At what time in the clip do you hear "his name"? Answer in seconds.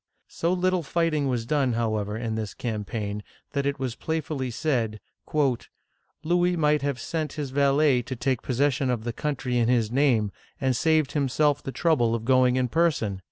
9.69-10.31